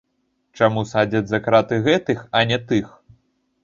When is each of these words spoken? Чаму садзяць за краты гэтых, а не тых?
Чаму 0.59 0.85
садзяць 0.93 1.23
за 1.33 1.41
краты 1.51 1.81
гэтых, 1.91 2.27
а 2.37 2.47
не 2.53 2.63
тых? 2.69 2.95